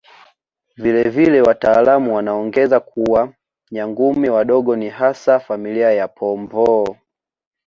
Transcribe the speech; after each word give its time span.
Vile 0.77 1.09
vile 1.09 1.41
wataalamu 1.41 2.15
wanaongeza 2.15 2.79
kuwa 2.79 3.33
Nyangumi 3.71 4.29
wadogo 4.29 4.75
ni 4.75 4.89
hasa 4.89 5.39
familia 5.39 5.91
ya 5.91 6.07
Pomboo 6.07 6.97